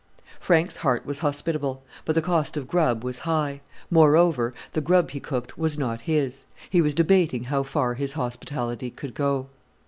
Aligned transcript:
Frank's 0.39 0.77
heart 0.77 1.05
was 1.05 1.19
hospitable; 1.19 1.83
but 2.05 2.15
the 2.15 2.23
cost 2.23 2.57
of 2.57 2.67
grub 2.67 3.03
was 3.03 3.19
high: 3.19 3.61
moreover, 3.91 4.51
the 4.73 4.81
grub 4.81 5.11
he 5.11 5.19
cooked 5.19 5.59
was 5.59 5.77
not 5.77 6.01
his. 6.01 6.45
He 6.71 6.81
was 6.81 6.95
debating 6.95 7.43
how 7.43 7.61
far 7.61 7.93
his 7.93 8.13
hospitality 8.13 8.89
could 8.89 9.13
go. 9.13 9.49